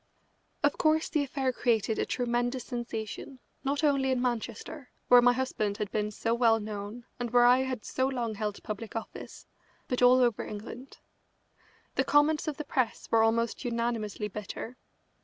[0.63, 5.77] Of course the affair created a tremendous sensation, not only in Manchester, where my husband
[5.77, 9.45] had been so well known and where I had so long held public office,
[9.87, 10.97] but all over England.
[11.93, 14.75] The comments of the press were almost unanimously bitter.